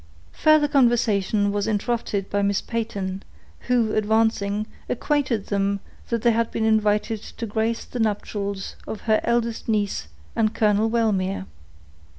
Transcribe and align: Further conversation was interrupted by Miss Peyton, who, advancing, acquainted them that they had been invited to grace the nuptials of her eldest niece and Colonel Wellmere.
Further 0.31 0.67
conversation 0.67 1.51
was 1.51 1.67
interrupted 1.67 2.27
by 2.31 2.41
Miss 2.41 2.59
Peyton, 2.59 3.21
who, 3.67 3.93
advancing, 3.93 4.65
acquainted 4.89 5.45
them 5.45 5.79
that 6.09 6.23
they 6.23 6.31
had 6.31 6.49
been 6.49 6.65
invited 6.65 7.21
to 7.21 7.45
grace 7.45 7.85
the 7.85 7.99
nuptials 7.99 8.75
of 8.87 9.01
her 9.01 9.21
eldest 9.23 9.69
niece 9.69 10.07
and 10.35 10.55
Colonel 10.55 10.89
Wellmere. 10.89 11.45